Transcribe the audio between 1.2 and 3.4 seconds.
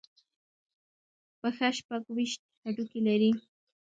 پښه شپږ ویشت هډوکي لري.